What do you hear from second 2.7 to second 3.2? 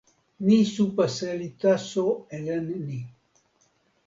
ni.